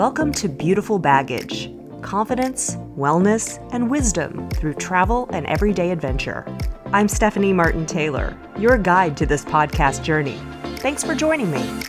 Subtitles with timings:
[0.00, 6.46] Welcome to Beautiful Baggage confidence, wellness, and wisdom through travel and everyday adventure.
[6.86, 10.40] I'm Stephanie Martin Taylor, your guide to this podcast journey.
[10.76, 11.82] Thanks for joining me.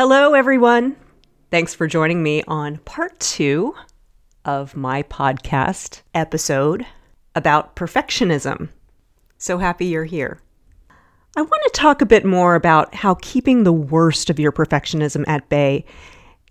[0.00, 0.94] Hello, everyone.
[1.50, 3.74] Thanks for joining me on part two
[4.44, 6.86] of my podcast episode
[7.34, 8.68] about perfectionism.
[9.38, 10.40] So happy you're here.
[11.36, 15.24] I want to talk a bit more about how keeping the worst of your perfectionism
[15.26, 15.84] at bay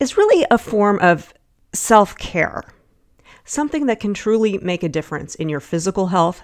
[0.02, 1.34] is really a form of
[1.72, 2.66] self care,
[3.46, 6.44] something that can truly make a difference in your physical health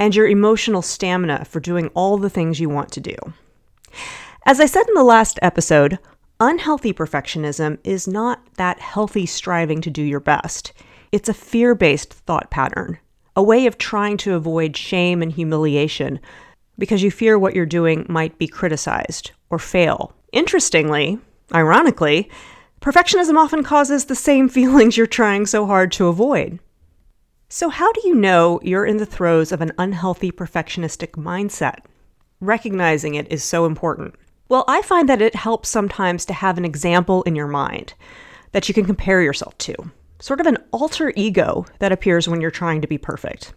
[0.00, 3.14] and your emotional stamina for doing all the things you want to do.
[4.44, 6.00] As I said in the last episode,
[6.40, 10.72] Unhealthy perfectionism is not that healthy striving to do your best.
[11.12, 12.98] It's a fear based thought pattern,
[13.36, 16.18] a way of trying to avoid shame and humiliation
[16.76, 20.12] because you fear what you're doing might be criticized or fail.
[20.32, 21.20] Interestingly,
[21.54, 22.28] ironically,
[22.80, 26.58] perfectionism often causes the same feelings you're trying so hard to avoid.
[27.48, 31.84] So, how do you know you're in the throes of an unhealthy perfectionistic mindset?
[32.40, 34.16] Recognizing it is so important.
[34.48, 37.94] Well, I find that it helps sometimes to have an example in your mind
[38.52, 39.74] that you can compare yourself to,
[40.20, 43.52] sort of an alter ego that appears when you're trying to be perfect.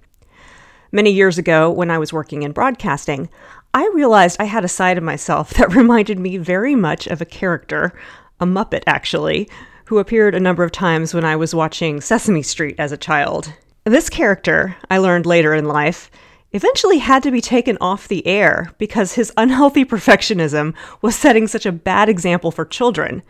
[0.91, 3.29] Many years ago, when I was working in broadcasting,
[3.73, 7.25] I realized I had a side of myself that reminded me very much of a
[7.25, 7.93] character,
[8.39, 9.49] a Muppet actually,
[9.85, 13.53] who appeared a number of times when I was watching Sesame Street as a child.
[13.83, 16.09] This character, I learned later in life,
[16.51, 21.65] eventually had to be taken off the air because his unhealthy perfectionism was setting such
[21.65, 23.21] a bad example for children.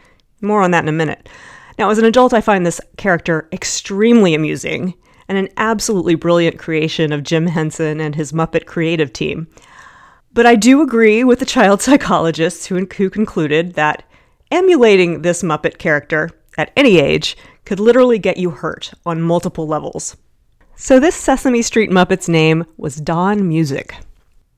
[0.41, 1.27] More on that in a minute.
[1.79, 4.93] Now, as an adult, I find this character extremely amusing
[5.27, 9.47] and an absolutely brilliant creation of Jim Henson and his Muppet creative team.
[10.33, 14.03] But I do agree with the child psychologists who, who concluded that
[14.51, 20.15] emulating this Muppet character at any age could literally get you hurt on multiple levels.
[20.79, 23.95] So, this Sesame Street Muppet's name was Don Music.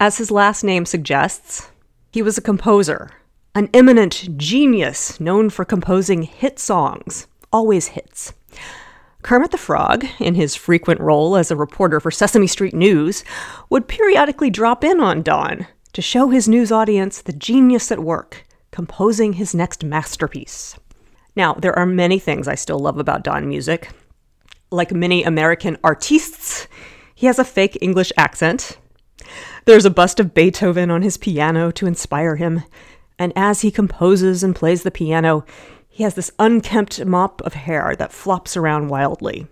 [0.01, 1.69] As his last name suggests,
[2.11, 3.11] he was a composer,
[3.55, 8.33] an eminent genius known for composing hit songs, always hits.
[9.21, 13.23] Kermit the Frog, in his frequent role as a reporter for Sesame Street News,
[13.69, 18.45] would periodically drop in on Don to show his news audience the genius at work,
[18.71, 20.77] composing his next masterpiece.
[21.37, 23.89] Now, there are many things I still love about Don Music,
[24.71, 26.67] like many American artistes,
[27.15, 28.77] he has a fake English accent.
[29.65, 32.63] There's a bust of Beethoven on his piano to inspire him,
[33.17, 35.45] and as he composes and plays the piano,
[35.87, 39.47] he has this unkempt mop of hair that flops around wildly.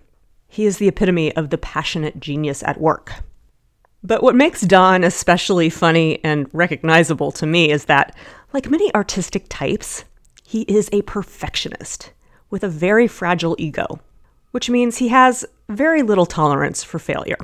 [0.46, 3.12] He is the epitome of the passionate genius at work.
[4.02, 8.16] But what makes Don especially funny and recognizable to me is that,
[8.52, 10.04] like many artistic types,
[10.44, 12.12] he is a perfectionist
[12.48, 14.00] with a very fragile ego
[14.58, 17.38] which means he has very little tolerance for failure.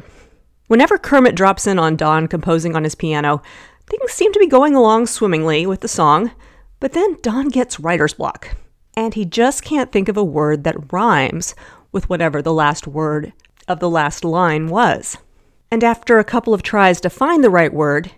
[0.67, 3.41] Whenever Kermit drops in on Don composing on his piano,
[3.87, 6.33] things seem to be going along swimmingly with the song,
[6.81, 8.57] but then Don gets writer's block,
[8.97, 11.55] and he just can't think of a word that rhymes
[11.93, 13.33] with whatever the last word
[13.69, 15.17] of the last line was.
[15.71, 18.11] And after a couple of tries to find the right word,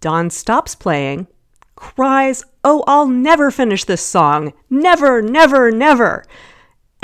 [0.00, 1.26] Don stops playing,
[1.74, 4.52] cries, Oh, I'll never finish this song!
[4.70, 6.24] Never, never, never!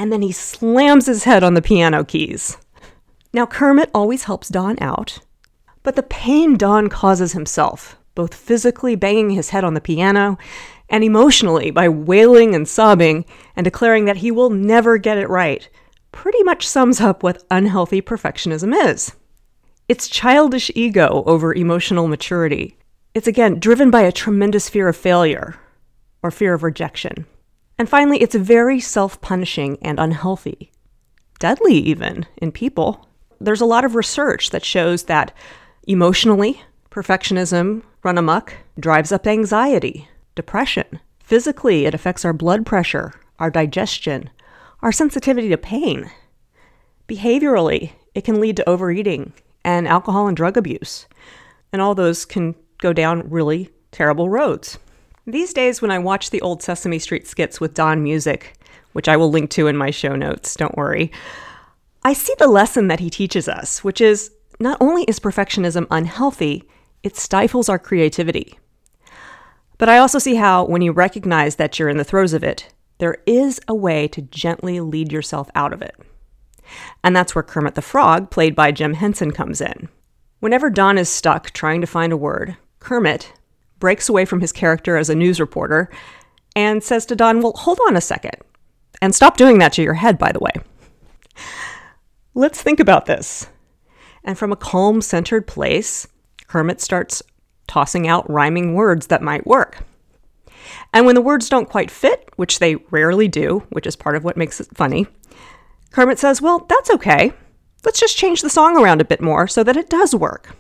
[0.01, 2.57] And then he slams his head on the piano keys.
[3.35, 5.19] Now, Kermit always helps Don out,
[5.83, 10.39] but the pain Don causes himself, both physically banging his head on the piano
[10.89, 15.69] and emotionally by wailing and sobbing and declaring that he will never get it right,
[16.13, 19.13] pretty much sums up what unhealthy perfectionism is.
[19.87, 22.75] It's childish ego over emotional maturity.
[23.13, 25.57] It's again driven by a tremendous fear of failure
[26.23, 27.27] or fear of rejection.
[27.81, 30.71] And finally, it's very self punishing and unhealthy,
[31.39, 33.09] deadly even in people.
[33.41, 35.35] There's a lot of research that shows that
[35.87, 36.61] emotionally,
[36.91, 41.01] perfectionism run amok drives up anxiety, depression.
[41.21, 44.29] Physically, it affects our blood pressure, our digestion,
[44.83, 46.11] our sensitivity to pain.
[47.09, 49.33] Behaviorally, it can lead to overeating
[49.65, 51.07] and alcohol and drug abuse.
[51.73, 54.79] And all those can go down really terrible roads.
[55.31, 58.59] These days, when I watch the old Sesame Street skits with Don Music,
[58.95, 61.13] which I will link to in my show notes, don't worry,
[62.03, 66.65] I see the lesson that he teaches us, which is not only is perfectionism unhealthy,
[67.05, 68.59] it stifles our creativity.
[69.79, 72.75] But I also see how, when you recognize that you're in the throes of it,
[72.99, 75.95] there is a way to gently lead yourself out of it.
[77.05, 79.89] And that's where Kermit the Frog, played by Jim Henson, comes in.
[80.41, 83.33] Whenever Don is stuck trying to find a word, Kermit
[83.81, 85.91] breaks away from his character as a news reporter
[86.55, 88.37] and says to Don, Well, hold on a second.
[89.03, 90.53] And stop doing that to your head, by the way.
[92.35, 93.49] Let's think about this.
[94.23, 96.07] And from a calm, centered place,
[96.47, 97.23] Kermit starts
[97.67, 99.85] tossing out rhyming words that might work.
[100.93, 104.25] And when the words don't quite fit, which they rarely do, which is part of
[104.25, 105.07] what makes it funny,
[105.91, 107.33] Kermit says, Well, that's okay.
[107.85, 110.55] Let's just change the song around a bit more so that it does work.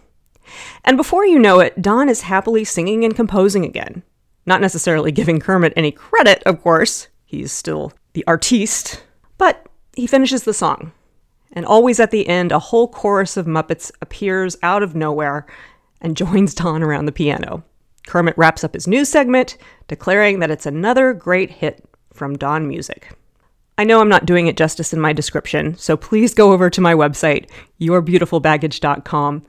[0.84, 4.02] And before you know it, Don is happily singing and composing again.
[4.46, 7.08] Not necessarily giving Kermit any credit, of course.
[7.24, 9.04] He's still the artiste.
[9.38, 10.92] But he finishes the song.
[11.52, 15.46] And always at the end, a whole chorus of Muppets appears out of nowhere
[16.00, 17.64] and joins Don around the piano.
[18.06, 19.56] Kermit wraps up his news segment,
[19.86, 23.10] declaring that it's another great hit from Don Music.
[23.78, 26.80] I know I'm not doing it justice in my description, so please go over to
[26.80, 27.48] my website,
[27.80, 29.42] yourbeautifulbaggage.com,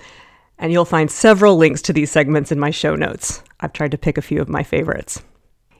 [0.61, 3.43] and you'll find several links to these segments in my show notes.
[3.59, 5.21] I've tried to pick a few of my favorites.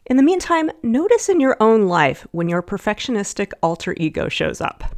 [0.07, 4.95] In the meantime, notice in your own life when your perfectionistic alter ego shows up.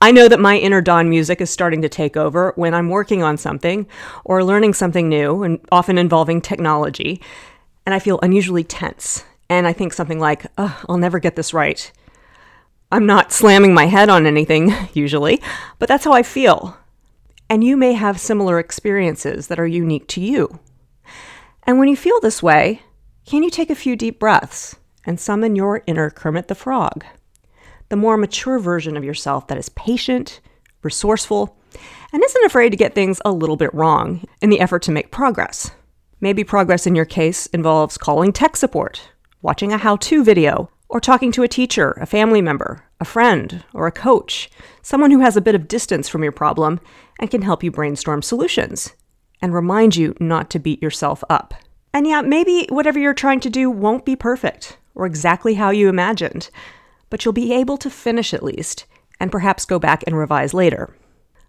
[0.00, 3.22] I know that my inner Don music is starting to take over when I'm working
[3.22, 3.86] on something
[4.24, 7.20] or learning something new, and often involving technology,
[7.84, 9.24] and I feel unusually tense.
[9.48, 11.90] And I think something like, I'll never get this right.
[12.90, 15.40] I'm not slamming my head on anything, usually,
[15.78, 16.76] but that's how I feel.
[17.48, 20.58] And you may have similar experiences that are unique to you.
[21.64, 22.82] And when you feel this way,
[23.24, 27.04] can you take a few deep breaths and summon your inner Kermit the Frog?
[27.88, 30.40] the more mature version of yourself that is patient,
[30.82, 31.56] resourceful,
[32.12, 35.10] and isn't afraid to get things a little bit wrong in the effort to make
[35.10, 35.70] progress.
[36.20, 39.10] Maybe progress in your case involves calling tech support,
[39.42, 43.64] watching a how to video, or talking to a teacher, a family member, a friend,
[43.74, 44.50] or a coach,
[44.82, 46.80] someone who has a bit of distance from your problem
[47.18, 48.94] and can help you brainstorm solutions
[49.42, 51.54] and remind you not to beat yourself up.
[51.92, 55.88] And yeah, maybe whatever you're trying to do won't be perfect or exactly how you
[55.88, 56.50] imagined,
[57.10, 58.86] but you'll be able to finish at least,
[59.20, 60.94] and perhaps go back and revise later.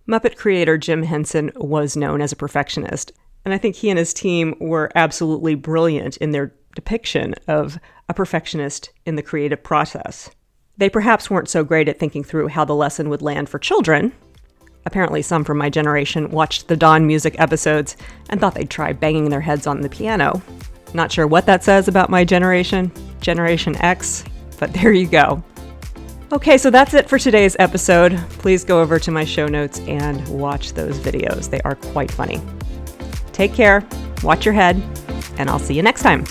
[0.08, 3.12] Muppet creator Jim Henson was known as a perfectionist,
[3.44, 8.14] and I think he and his team were absolutely brilliant in their depiction of a
[8.14, 10.30] perfectionist in the creative process.
[10.78, 14.14] They perhaps weren't so great at thinking through how the lesson would land for children.
[14.86, 17.98] Apparently, some from my generation watched the Don music episodes
[18.30, 20.40] and thought they'd try banging their heads on the piano.
[20.94, 22.92] Not sure what that says about my generation,
[23.22, 24.24] Generation X,
[24.60, 25.44] but there you go.
[26.32, 28.16] Okay, so that's it for today's episode.
[28.38, 31.50] Please go over to my show notes and watch those videos.
[31.50, 32.40] They are quite funny.
[33.34, 33.84] Take care,
[34.22, 34.80] watch your head,
[35.40, 36.24] and I'll see you next time.